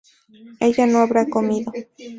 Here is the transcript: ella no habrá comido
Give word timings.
ella 0.59 0.87
no 0.87 0.97
habrá 1.01 1.29
comido 1.29 1.71